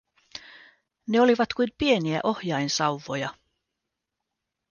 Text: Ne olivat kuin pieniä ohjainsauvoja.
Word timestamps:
Ne 1.07 1.21
olivat 1.21 1.53
kuin 1.53 1.69
pieniä 1.77 2.19
ohjainsauvoja. 2.23 3.33